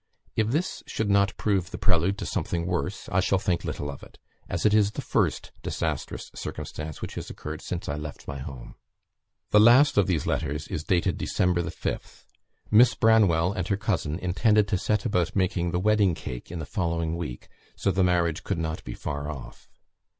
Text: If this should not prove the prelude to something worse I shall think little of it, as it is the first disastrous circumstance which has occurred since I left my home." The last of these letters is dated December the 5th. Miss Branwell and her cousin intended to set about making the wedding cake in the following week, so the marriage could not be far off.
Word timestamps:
If 0.35 0.47
this 0.47 0.81
should 0.87 1.11
not 1.11 1.37
prove 1.37 1.69
the 1.69 1.77
prelude 1.77 2.17
to 2.17 2.25
something 2.25 2.65
worse 2.65 3.07
I 3.09 3.19
shall 3.19 3.37
think 3.37 3.63
little 3.63 3.87
of 3.87 4.01
it, 4.01 4.17
as 4.49 4.65
it 4.65 4.73
is 4.73 4.89
the 4.93 5.01
first 5.03 5.51
disastrous 5.61 6.31
circumstance 6.33 7.03
which 7.03 7.13
has 7.13 7.29
occurred 7.29 7.61
since 7.61 7.87
I 7.87 7.97
left 7.97 8.27
my 8.27 8.39
home." 8.39 8.73
The 9.51 9.59
last 9.59 9.99
of 9.99 10.07
these 10.07 10.25
letters 10.25 10.67
is 10.69 10.83
dated 10.83 11.19
December 11.19 11.61
the 11.61 11.69
5th. 11.69 12.25
Miss 12.71 12.95
Branwell 12.95 13.53
and 13.53 13.67
her 13.67 13.77
cousin 13.77 14.17
intended 14.17 14.67
to 14.69 14.77
set 14.79 15.05
about 15.05 15.35
making 15.35 15.69
the 15.69 15.79
wedding 15.79 16.15
cake 16.15 16.49
in 16.49 16.57
the 16.57 16.65
following 16.65 17.15
week, 17.15 17.47
so 17.75 17.91
the 17.91 18.03
marriage 18.03 18.43
could 18.43 18.57
not 18.57 18.83
be 18.83 18.95
far 18.95 19.29
off. 19.29 19.69